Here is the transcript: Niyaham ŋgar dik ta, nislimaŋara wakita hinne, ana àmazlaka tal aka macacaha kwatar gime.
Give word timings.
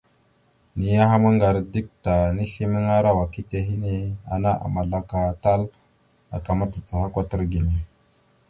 Niyaham 0.77 1.23
ŋgar 1.35 1.55
dik 1.73 1.87
ta, 2.03 2.15
nislimaŋara 2.37 3.11
wakita 3.19 3.57
hinne, 3.67 3.93
ana 4.33 4.51
àmazlaka 4.65 5.19
tal 5.43 5.61
aka 6.35 6.51
macacaha 6.59 7.05
kwatar 7.13 7.41
gime. 7.51 7.75